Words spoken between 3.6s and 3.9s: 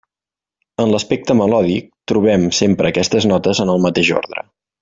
en el